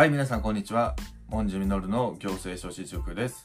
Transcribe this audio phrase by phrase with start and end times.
[0.00, 0.96] はい、皆さんこんにちは。
[1.28, 3.44] モンジミノルの行政書士塾です。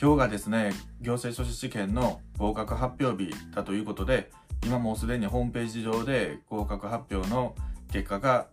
[0.00, 0.70] 今日がですね、
[1.00, 4.30] 行政書士試験の合格発表日だということで、
[4.64, 7.56] 今もうすでにホームページ上で合格発表の
[7.92, 8.46] 結果が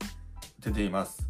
[0.66, 1.22] 出ています。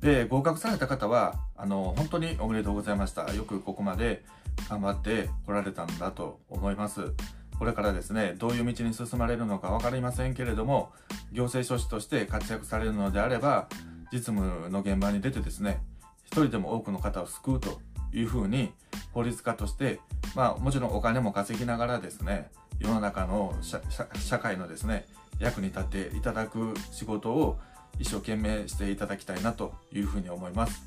[0.00, 3.34] で、合格された方は、あの、本当におめでとうございました。
[3.34, 4.24] よくここまで
[4.70, 7.12] 頑張って来られたんだと思います。
[7.58, 10.92] これからですね、どういう道に進まれるのか分かりませんけれども、
[11.32, 13.66] 行政書士として活躍されるのであれば、
[14.14, 15.82] 実務の現場に出てですね、
[16.24, 17.80] 一人でも多くの方を救うと
[18.12, 18.72] いうふうに、
[19.12, 19.98] 法律家として、
[20.36, 25.06] まあもちろんお金も稼ぎながらですね、世の中の社会のですね、
[25.40, 27.58] 役に立っていただく仕事を
[27.98, 30.82] 一生懸命していただきたいなというふうに思います。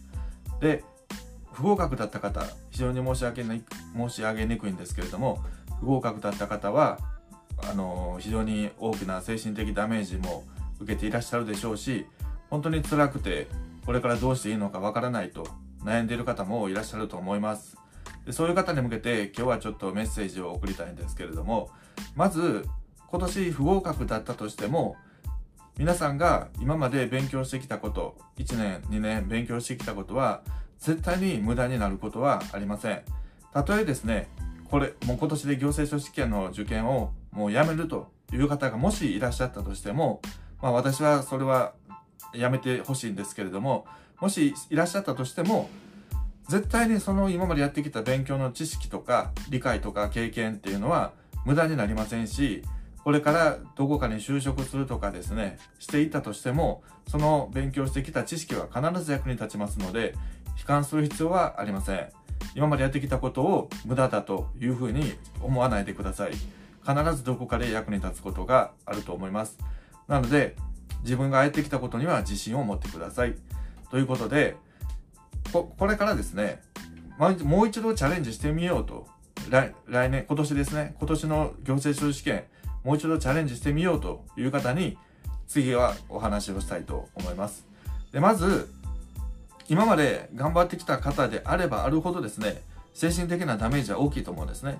[0.61, 0.85] で、
[1.51, 5.43] 不合格だった方、非常に申し訳ない申し上げにくいんですけれども、
[5.81, 6.97] 不合格だった方は、
[7.69, 10.45] あの非常に大きな精神的ダメージも
[10.79, 12.05] 受けていらっしゃるでしょうし、
[12.49, 13.47] 本当に辛くて、
[13.85, 15.47] これからどうしていいのかわからないと
[15.83, 17.77] 悩んでいる方もいらっしゃると思います
[18.25, 18.31] で。
[18.31, 21.69] そういう方に向けて今日はちょっとメッセージを送りたいんですけれども、
[22.15, 22.67] まず
[23.07, 24.97] 今年不合格だったとしても、
[25.77, 30.41] 皆さんが今まで勉強してきたこと、1年、2年勉強してきたことは、
[30.79, 33.01] 絶対に無駄になることはありません。
[33.53, 34.27] たとえですね、
[34.69, 40.21] これ、もう今年で行政書士試験の受験をもうやめるという方がもしいらっしゃったとしても、
[40.61, 41.73] まあ私はそれは
[42.33, 43.85] やめてほしいんですけれども、
[44.19, 45.69] もしいらっしゃったとしても、
[46.47, 51.11] 絶対にその今までやってきた勉強の知識とか理解とか経験っていうのは
[51.45, 52.63] 無駄になりませんし、
[53.03, 60.13] これからどこかに就職するとかですね、していたとしても、その勉強してきた知識は必ず役に立ちますので、
[60.59, 62.09] 悲観する必要はありません。
[62.55, 66.31] 今までやってきたことを無駄だというふうに思わないでください。
[66.31, 69.57] 必ずどこかで役に立つことがあると思います。
[70.07, 70.55] なので、
[71.03, 73.35] 自分がやってきたことには自信を持ってください。
[73.89, 74.57] ということで、
[75.51, 76.61] ここれからですね、
[77.17, 79.07] もう一度チャレンジしてみようと。
[79.49, 82.43] 来来年、今年ですね、今年の行政書士試験、
[82.83, 84.97] もう一度チャレンジしてみようという方に、
[85.47, 87.65] 次はお話をしたいと思います。
[88.11, 88.69] で、まず、
[89.69, 92.61] 今まで頑張ってきた方であればあるほどですね、
[92.93, 94.79] 精神的なダメージは大きいと思うんですね。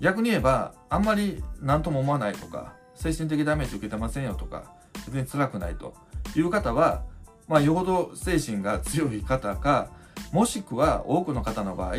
[0.00, 4.72] 逆に言えば、あんまり何とも思わないとか、精神的ダメージ受けてませんよとか、
[5.06, 5.94] 別に辛くないと
[6.36, 7.04] いう方は、
[7.46, 9.90] まあ、よほど精神が強い方か、
[10.32, 11.94] もしくは多くの方の場合、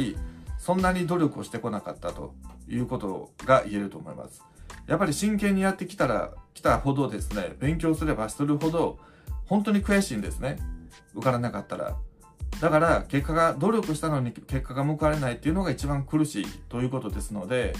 [0.57, 2.33] そんなに努力をしてこなかったと
[2.67, 4.43] いうことが言えると思います。
[4.87, 8.99] やっぱり真剣にやってきたら、来たほどですね、勉強すればするほど、
[9.45, 10.57] 本当に悔しいんですね。
[11.13, 11.95] 受からなかったら。
[12.61, 17.73] だから、結果が、努力したのに結果が報われないっていうのが一番苦しいということですので、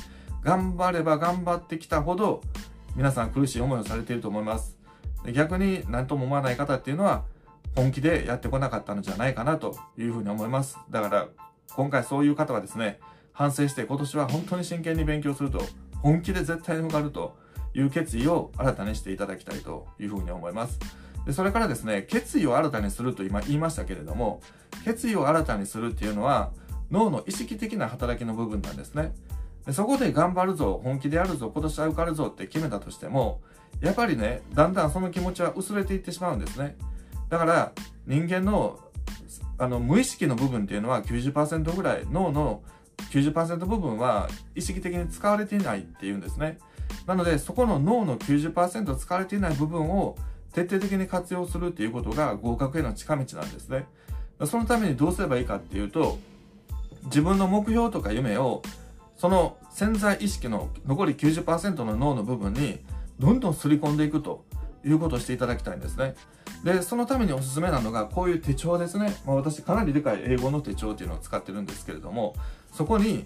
[0.44, 2.42] 頑張れば頑張ってきたほど、
[2.96, 4.79] 皆さん苦しい思いをされていると思います。
[5.34, 7.24] 逆に何とも思わない方っていうのは、
[7.76, 10.78] 本気でやってこなかったのじゃないかなというふうに思います。
[10.90, 11.28] だから、
[11.76, 13.00] 今回そういう方はですね、
[13.32, 15.62] 反省して今年は本当に真剣に勉強すると、
[16.02, 17.38] 本気で絶対に受かると
[17.74, 20.80] いう決意を新たにしていただきたいというふうに思います。
[21.26, 24.42] でそれからですね、決意を新たにすると今言いましたけれども、
[24.84, 26.52] 決意を新たにするっていうのは、
[26.92, 29.14] 脳の意識的な働きの部分なんですね。
[29.72, 33.42] そこで頑張るぞ、本気でやるぞ、今年は受かるぞって決めたとしても、
[33.82, 36.76] やっぱりね、だんだんその気持ちは薄れていってしまうんですね。
[37.30, 37.72] だから
[38.08, 38.80] 人間の
[39.58, 42.64] あの無意識の部分っていうのは90%ぐらい脳の
[43.12, 46.58] 90%部分は意識的に使われていないっていうんですね。
[47.06, 50.16] なのでそこの脳の90%使われていない部分を
[50.54, 53.86] 徹底的に活用するっていうことが合格への近道なんですね。
[54.46, 56.18] そのためにどうすればいいかっていうと
[57.06, 58.62] 自分の目標とか夢を
[59.20, 62.80] その潜在意識の残り90%の脳の部分に
[63.20, 64.46] どんどんすり込んでいくと
[64.86, 66.16] いうことをしていただきたいんですね。
[66.64, 69.14] で、そのためにおすすめなのが、こういう手帳ですね。
[69.26, 72.34] まあ、私、かなりでかい英語の手帳っていうのを使ってるんですけれども、
[72.72, 73.26] そこに、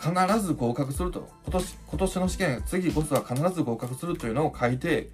[0.00, 1.28] 必ず合格すると。
[1.44, 5.10] 今年、今年の試験、次こそは必ず合格するというのを書いて、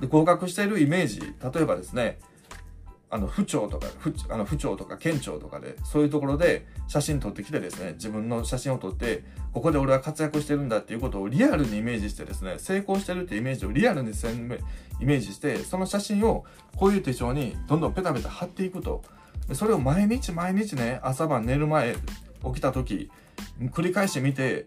[0.00, 2.20] で合格しているイメージ、例えばですね、
[3.10, 16.44] あの、府庁とか、府あの府庁とか県庁とかで、そういうところで写真撮ってきてですね、自分の写真を撮って、ここで俺は活躍してるんだっていうことをリアルにイメージしてですね、成功してるってイメージをリアルにイメージして、その写真を
[16.76, 19.02] こういう手帳にどんどんペタペタ貼っていくと。
[19.54, 22.00] それを毎日毎日ね、朝晩寝る前、起
[22.56, 23.10] きた時、
[23.72, 24.66] 繰り返してみて、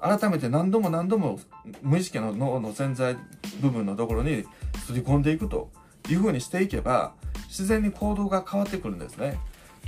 [0.00, 1.38] 改めて何度も何度も
[1.82, 3.16] 無意識の脳の潜在
[3.60, 4.44] 部分のところに
[4.86, 5.70] すり込んでいくと
[6.08, 7.14] いうふうにしていけば、
[7.52, 9.38] 自然に行動が変わってくるんですね。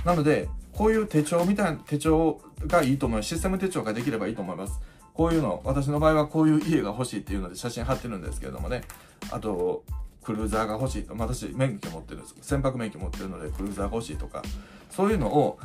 [0.05, 3.29] なので、こういう手帳みたいな手帳がいいと思います。
[3.29, 4.79] システム手帳ができればいいと思います。
[5.15, 8.83] こういうの、私の場合はこういう家が欲しいっていうので写真貼ってるんですけれどもね。
[9.31, 9.83] あと、
[10.23, 14.41] クルーザーが欲しい私免許持ってるんです船舶免許持ってるのでクルーザーが欲しいとか
[14.89, 15.59] そういうのを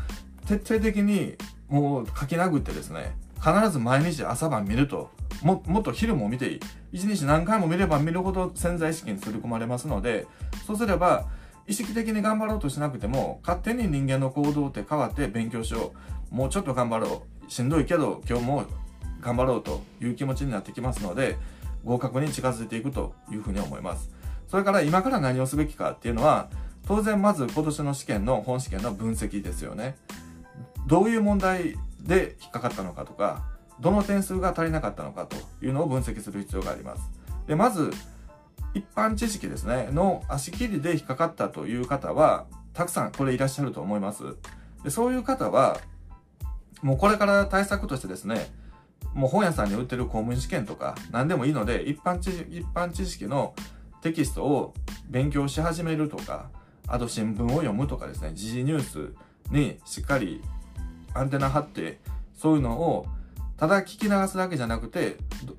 [0.46, 1.34] 徹底的に
[1.68, 5.10] もう書き殴ってですね必ず毎日朝晩見ると
[5.42, 6.60] ももっと昼も見ていい
[6.92, 10.26] 一日何回も見れば見るほど潜在意識に刷り込まれますので
[10.66, 11.26] そうすれば
[11.70, 15.92] 意識的に頑張ろうとしなくても勝手に人間の行動って変わって勉強しよ
[16.32, 16.34] う。
[16.34, 17.50] もうちょっと頑張ろう。
[17.50, 18.64] しんどいけど今日も
[19.20, 21.36] 頑張ろうという気持ちになってきますので
[21.84, 24.10] 合格に近づいていくというふうに思います。
[24.48, 26.50] それから今から何をすべきかっていうのは
[26.88, 29.94] 当然まず今年の試験の本試験の分析ですよね。
[30.88, 33.44] どういう問題で引っかかったのかとか
[33.78, 37.02] どの点数が足りなかったのかというのを分析する必要があります。
[37.46, 37.92] でまず
[38.74, 39.88] 一般知識ですね。
[39.92, 44.36] の足切りで引っかかったという方はたくさんこれいらっしゃると思います。
[44.84, 45.78] でそういう方は
[46.82, 48.50] もうこれから対策としてですね
[49.14, 53.54] もう本屋さんに売ってる公務員試験とか何でもいいので一般知一般知識の
[54.02, 54.74] テキストを
[55.08, 56.48] 勉強し始めるとか
[56.86, 59.14] あと新聞を読むとかですね時事ニュース
[59.50, 60.42] にしっかり
[61.12, 61.98] アンテナ張って
[62.34, 63.06] そういうのを
[63.60, 65.18] ただ聞き流すだけじゃなくて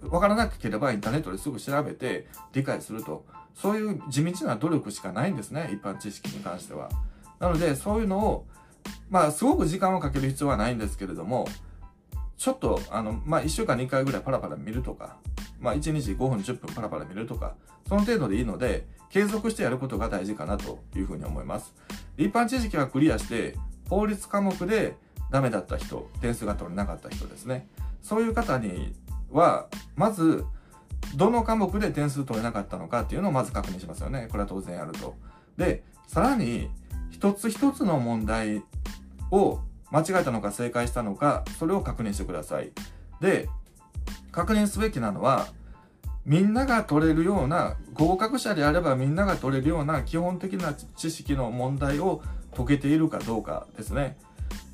[0.09, 3.23] わからなければインターネットですぐ調べて理解すると。
[3.53, 6.89] そういう地道な努力しかないんですね一般知識に関しては。
[7.37, 8.47] なのでそういうのを
[9.11, 11.47] まあすごく時間をかける必要はないんですけれども
[12.37, 15.17] ちょっとあのまあ1週間に1回ぐらいパラパラ見るとか
[15.59, 17.53] まあ1日5分10分パラパラ見るとか
[17.87, 21.75] その程度でいいので継続してやることが大事かなというふうに思います。
[22.17, 23.55] 一般知識はクリアして
[23.89, 24.95] 法律科目で
[25.29, 27.67] ダメだった人点数が取れなかった人ですね。
[28.01, 28.93] そういう方に
[29.31, 30.45] は、まず、
[31.15, 34.27] どの科目で点数取れなかったのかっていうのをまず確認しますよね。
[34.29, 35.15] これは当然やると。
[35.57, 36.69] で、さらに、
[37.09, 38.63] 一つ一つの問題
[39.31, 39.59] を
[39.91, 42.71] 間違えたのか正解したのか、それを確認してください。
[43.19, 43.49] で、
[44.31, 45.47] 確認すべきなのは、
[46.25, 52.21] みんなが取れるような、合格者であればみんなが取れるような基本的な知識の問題を
[52.55, 54.17] 解けているかどうかですね。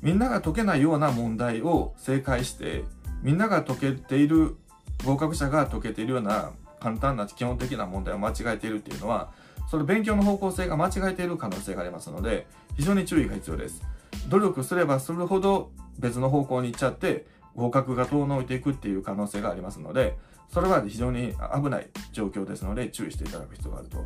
[0.02, 2.84] みんなが解けないような問題を正解して、
[3.22, 4.56] みんなが解けている
[5.04, 6.50] 合格者が解けているような
[6.80, 9.30] 簡単な基本的な問題を間違えているっていうのは
[9.70, 13.82] その勉強の方向性が間違えている可能性がありますので非常に注意が必要です。
[14.28, 20.16] 努力すればするほど別の方向に行っちゃって合格が遠のいていくっていう可能性がありますので
[20.52, 24.04] それは非常に危ない状況ですので注意していただく必要があると。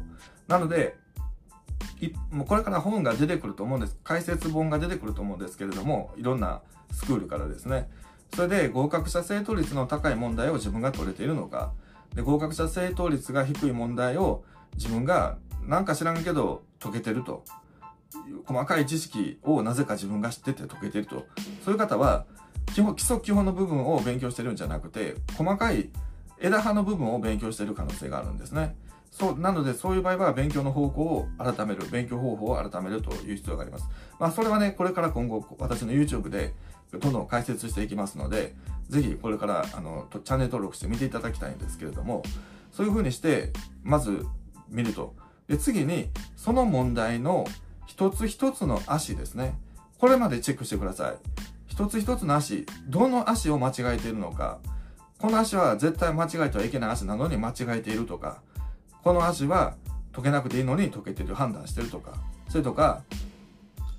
[0.48, 0.96] なので
[2.30, 3.96] もうこれから本が出てくると思うんです。
[4.02, 7.88] 解説本が出てくると思うんですけれどもいろんなスクールからですね
[8.34, 11.73] それで合格者正答率の高い問題を自分が取れているのか、
[12.14, 14.44] で合格者正答率が低い問題を
[14.75, 15.37] 自分が
[15.67, 17.44] なんか知らんけど解けてると。
[18.44, 21.25] 細かい知識をなぜか自分が知ってて解けてると。
[21.64, 22.26] そういう方は、
[22.75, 25.90] 基本、基礎基本の部分を勉強してるんじゃなくて、細かい
[26.38, 28.76] 枝葉の部分を勉強してる可能性があるんですね。
[29.12, 33.86] そう、なのでそういう場合は勉強の方向を改める、勉強方法を改めるという必要があります。
[34.18, 36.54] まあそれはね、これから今後私の YouTube で
[36.98, 38.56] どんどん解説していきますので、
[38.88, 42.22] ぜひこれからあのチャンネル登録して見ていただきたいんですけれども、
[42.72, 44.26] そういうふうにして、まず
[44.70, 45.14] 見ると。
[45.46, 47.46] で、次に、その問題の
[47.86, 49.58] 一つ一つの足ですね。
[49.98, 51.14] これまでチェックしてください。
[51.66, 54.58] 一つ一つの足、どの足を間違えているのか、
[55.18, 58.40] この足は絶対間違えてはいけない足なのに間違えているとか、
[59.02, 59.74] この足は
[60.12, 62.15] 解けなくていいのに解けてる判断してるとか、
[62.48, 63.03] それとか、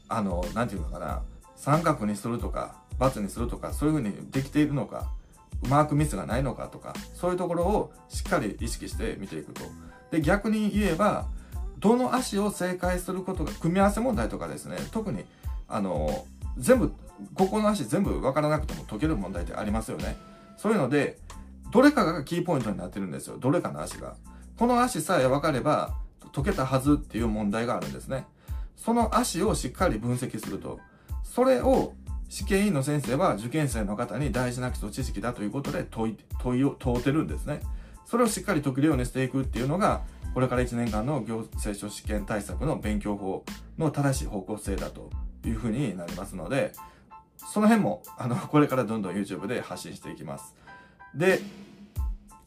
[0.08, 1.22] あの、なんていうのかな、
[1.56, 5.10] 三角にするとか、×にするとか、そういうふうにできているのか、
[5.70, 9.64] マークミスがないのかとか、そういうところをしっかり意識して見ていくと。
[10.12, 11.26] で、逆に言えば、
[11.80, 15.26] どの足を正解することが、組み合わせ問題とかですね、特に、
[15.68, 16.26] あの、
[16.58, 16.94] 全部、
[17.34, 20.18] ここの足全部分からなくても解ける問題ってありますよね。
[20.58, 21.18] そういうので、
[21.72, 23.38] どれかがキーポイントになってるんですよ。
[23.38, 24.16] どれかの足が。
[24.58, 25.96] この足さえ分かれば
[26.34, 28.26] 解けたはずっていう問題があるんですね。
[28.76, 30.80] その足をしっかり分析すると。
[31.24, 31.94] それを
[32.30, 37.62] 試験委員の先生は受験生の方に大事な基礎知識だということで問い、問いを問うてるんですね。
[38.06, 40.02] それをしっかり解けるようにしていくっていうのが、
[40.34, 43.46] これから1年間の行政書試験対策の勉強法
[43.78, 45.12] の正しい方向性だと
[45.46, 46.74] いうふうになりますので、
[47.52, 50.56] その辺も、あの、これからどんどん YouTube で発信していきます。
[51.14, 51.40] で、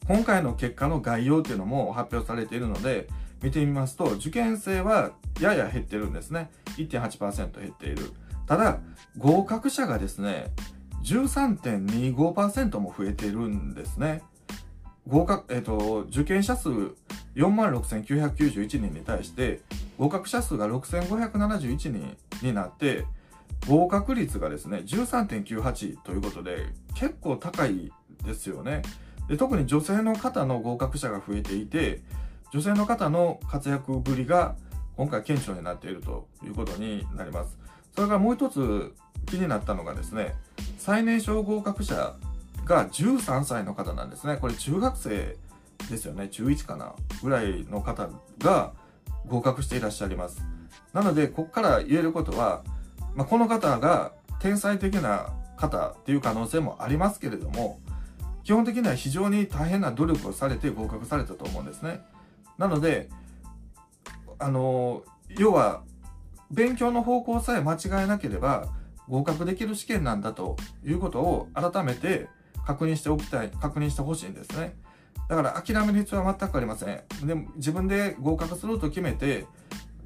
[0.07, 3.07] 今回の結果の概要っていうのも発表されているので、
[3.41, 6.49] 見てみますと、受験生はやや減ってるんですね。
[6.77, 8.11] 1.8%減っている。
[8.47, 8.79] ただ、
[9.17, 10.47] 合格者がですね、
[11.03, 14.23] 13.25%も増えているんですね。
[15.07, 16.69] 合格、えっ、と、受験者数
[17.35, 19.61] 46,991人に対して、
[19.97, 23.05] 合格者数が6,571人になって、
[23.67, 27.91] 合格率がですね、13.98ということで、結構高い
[28.23, 28.81] ですよね。
[29.27, 32.01] で特に女性の方の合格者が増えていて、
[32.51, 34.55] 女性の方の活躍ぶりが
[34.95, 37.57] 今回顕著になっているということになります。
[37.95, 38.93] それからもう一つ
[39.25, 40.33] 気になったのがですね、
[40.77, 42.15] 最年少合格者
[42.65, 44.37] が13歳の方なんですね。
[44.37, 45.37] これ中学生
[45.89, 46.27] ですよね。
[46.29, 48.73] 中1かなぐらいの方が
[49.27, 50.41] 合格していらっしゃいます。
[50.93, 52.63] なので、ここから言えることは、
[53.15, 57.79] まあ、この方が天才的な方っていう可能性もありますけれども、
[58.47, 61.99] 基本的には非常に大変な努力をされて合格されたと思うんですね。
[62.57, 63.09] なので、
[64.39, 65.03] あの、
[65.37, 65.83] 要は、
[66.49, 68.69] 勉強の方向さえ間違えなければ
[69.09, 72.29] 合格できる試験なんだということを改めて
[72.65, 74.77] 確認しておきたい、確認してほしいんですね。
[75.27, 77.27] だから諦める必要は全くありません。
[77.27, 79.45] でも自分で合格すると決めて、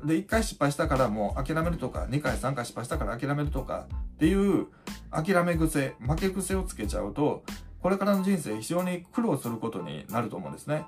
[0.04, 4.66] で、1回失敗したからもう諦めるとか、2回3回失敗したから諦めるとかっていう
[5.12, 7.44] 諦め癖、負け癖をつけちゃうと、
[7.82, 10.86] これからの人生非常に苦労することになると思うんですね。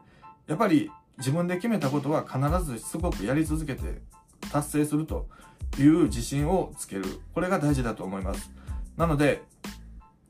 [0.47, 4.01] やっぱり自分で決めたことは必ずすごくやり続けて
[4.51, 5.27] 達成すると
[5.79, 7.05] いう自信をつける。
[7.33, 8.51] これが大事だと思います。
[8.97, 9.43] なので、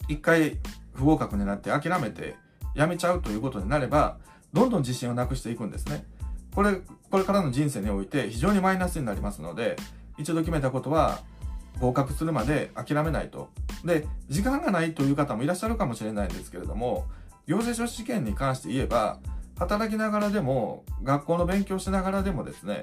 [0.08, 0.58] 一回
[0.93, 2.36] 不合格になって諦めて
[2.75, 4.17] やめちゃうということになれば、
[4.53, 6.05] どんどん自信をなくしていくんですね。
[6.53, 6.75] これ、
[7.10, 9.75] これからの人生において非常にマイナスになりますので、
[10.17, 11.20] 一度決めたことは
[11.80, 13.50] 合格するまで諦めないと。
[13.84, 17.06] で、時間がないという方もいらっしゃるかもしれないんですけれども、
[17.48, 19.20] 行政書士試験に関して言えば、
[19.58, 22.82] 働きながらでも、学校の勉強しながらでもですね、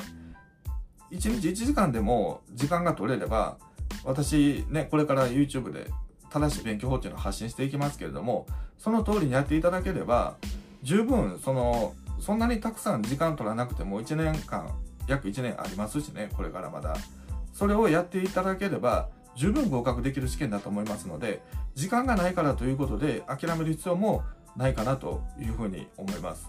[1.10, 3.58] 1日1時間でも時間が取れれば、
[4.04, 5.90] 私ね、これから YouTube で
[6.30, 8.46] 正しい勉強法っていうのを発信していきますけれども、
[8.78, 10.36] その通りにやっていただければ、
[10.82, 14.70] 十分、その、そんなにたくさん時間取らなくても1年間、
[15.06, 16.94] 約1年ありますしね、これからまだ。
[17.60, 21.42] それをやっていただければ、十分合格できる試験だと思いますので、
[21.74, 24.22] 時間がないからということで諦める必要も
[24.56, 26.48] ないかなというふうに思います。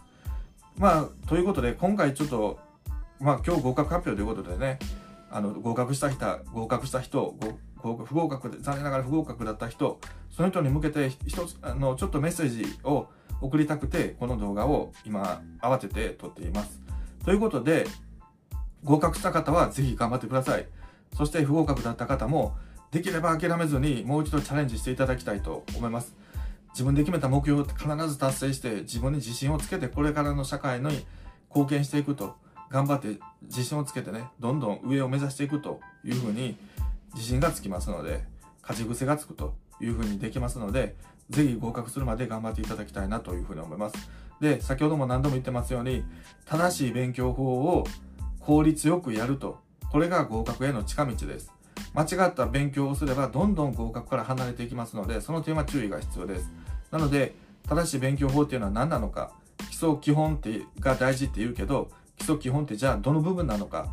[0.78, 2.60] まあ、ということで、今回ちょっと、
[3.20, 4.80] まあ、今日合格発表ということでね、
[5.30, 7.36] あの、合格した人、合格した人、
[7.82, 10.00] 不合格で、残念ながら不合格だった人、
[10.30, 13.08] その人に向けて、一つ、あの、ちょっとメッセージを
[13.42, 16.80] 送りたくて、この動画を今、慌てて撮っています。
[17.26, 17.86] ということで、
[18.86, 20.66] 合格した方はぜひ頑張ってください。
[21.16, 22.56] そして不合格だった方も、
[22.92, 26.16] できれば諦めずにもう一度チャレンジしていただきたいと思います。
[26.72, 31.06] 自分で決めた目標を必ず達成して自分に自信をつけてこれからの社会に
[31.50, 32.36] 貢献していくと
[32.70, 36.56] 頑張って自信をつけてねどんどん上を目指していくというふうに
[37.14, 38.24] 自信がつきますので
[38.62, 40.96] 勝ち癖がつくというふうにできますので
[41.30, 43.96] ぜひ合格するまで頑張っていただきたいなというふうに思います
[44.40, 46.04] で先ほども何度も言ってますように
[46.46, 47.86] 正しい勉強法を
[48.40, 49.60] 効率よくやると
[49.92, 51.52] これが合格への近道です
[51.94, 56.50] 間違った勉強をすればどんどん合格から離れていきますのでその点は注意が必要です
[56.92, 57.34] なので、
[57.68, 59.32] 正しい勉強法っていうのは何なのか、
[59.70, 63.88] 基礎基本ってが大事って言うけど、基礎基本ってじゃあどの部分なのか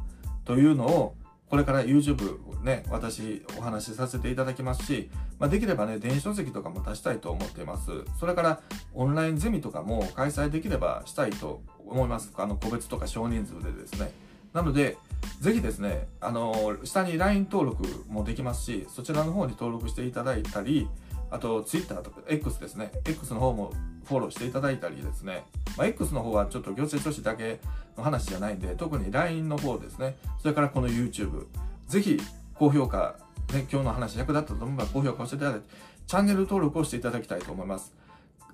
[0.44, 1.14] というのを、
[1.48, 7.90] これから YouTube ね、私お話しさせていただきますし、まあ、できればね、電子書籍とかも出したいと思っています。
[8.18, 8.60] それから
[8.92, 12.32] オンラインゼミとかも開催できればしたいと思います。
[12.36, 14.10] あの、個別とか少人数でですね。
[14.52, 14.98] なので、
[15.40, 20.88] ぜひですね、あの、下に LINE 登録もできますし、そちらの方に登録していただいたり、
[21.30, 22.90] あと Twitter とか X ですね。
[23.04, 23.72] X の方も
[24.06, 25.44] フォローしていただいたりですね。
[25.76, 27.60] まあ、X の方はちょっと行政書士だけ
[27.96, 30.16] の話じゃないんで、特に LINE の方ですね。
[30.40, 31.46] それからこの YouTube。
[31.86, 32.18] ぜひ
[32.54, 33.16] 高評価、
[33.52, 35.68] ね、今日の話役立ったと思えば高評価をしていただいて、
[36.06, 37.94] チャンネル登録をしていただきたいと思います。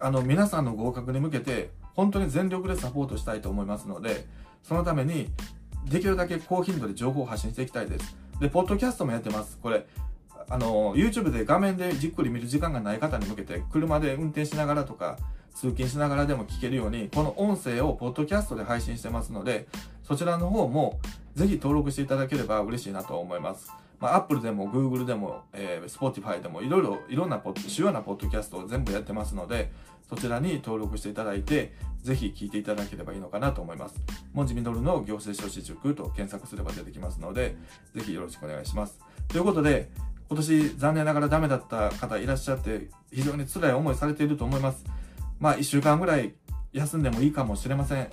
[0.00, 4.26] あの、皆さんの合格に向けて、本当に全力でサポートしたいと思いますので、
[4.64, 5.30] そのために、
[5.84, 8.16] できるだけ高頻度で情報を発信していきたいです。
[8.40, 9.58] で、ポッドキャストもやってます。
[9.62, 9.86] これ、
[10.48, 15.18] あの、YouTube で画面でじっくり見る時間がない方に向けて、車で運転しながらとか、
[15.54, 19.66] 通勤しながらでも聞けるように、この音声をポッドキャストで配信してますので、
[20.02, 20.98] そちらの方も
[21.34, 23.70] ぜひ登録していただければ嬉しいなと思います。
[24.00, 29.70] まあ、Apple でも Google でも、えー、Spotify でもいろいろ、いろんなポッ主要なポッドキャストを全部やってますので、
[30.14, 33.96] そちらに登録していただいて、ぜひ聞いていただければいいのかなと思います。
[34.32, 37.56] 文字ミドルの行政書士塾と検索すれば出てきますので、
[37.94, 39.00] ぜひよろしくお願いします。
[39.26, 39.90] ということで、
[40.28, 44.84] 今年残念ながらダメだった方いらっしゃって非常に辛い思いされていると思います。
[45.40, 46.34] まあ1週間ぐらい
[46.72, 48.08] 休んでもいいかもしれません。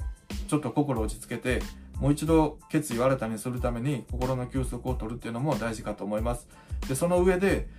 [0.47, 1.61] ちょっと心落ち着けて
[1.99, 6.47] もう一度決意を新たにするために心の休息を取るっていうのも大事かと思います。
[6.89, 7.69] で、その上で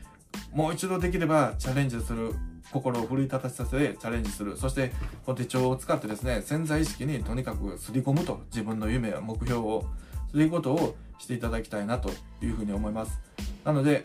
[0.52, 2.34] もう一度できればチャレンジする
[2.72, 4.56] 心を奮い立たせてチャレンジする。
[4.56, 4.92] そして、
[5.24, 9.84] この手帳を使ってですね、潜在意識にとにかくすり込むと、自分の夢や目標を、
[10.32, 12.10] そういうことをしていただきたいなと
[12.42, 13.20] いうふうに思います。
[13.64, 14.04] なので、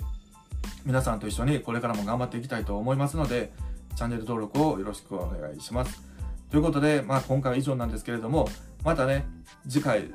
[0.86, 3.52] 皆さんと一緒にこれからも頑張っていきたいと思いますので、
[3.96, 6.02] チャンネル登録をよろしくお願いします。
[6.50, 8.50] ということで、まあ、今回は以上なんですけれども、
[8.84, 9.26] またね、
[9.68, 10.12] 次回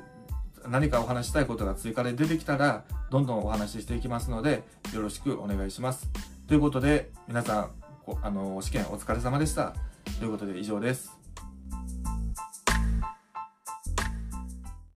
[0.69, 6.09] 何かお話したいことが追加で出てきたら、どんどんお話ししていきますので、よろしくお願いします。
[6.47, 7.71] ということで、皆さん、
[8.21, 9.73] あの、試験お疲れ様でした。
[10.19, 11.22] ということで以上です。